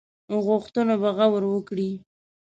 غوښتنو 0.45 0.95
به 1.01 1.09
غور 1.17 1.43
وکړي. 1.49 1.91